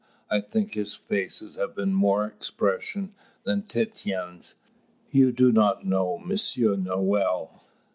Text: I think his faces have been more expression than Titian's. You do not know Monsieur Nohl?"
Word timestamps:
I 0.31 0.41
think 0.41 0.73
his 0.73 0.95
faces 0.95 1.57
have 1.57 1.75
been 1.75 1.93
more 1.93 2.25
expression 2.25 3.13
than 3.43 3.61
Titian's. 3.61 4.55
You 5.11 5.31
do 5.31 5.51
not 5.51 5.85
know 5.85 6.17
Monsieur 6.17 6.75
Nohl?" 6.75 7.61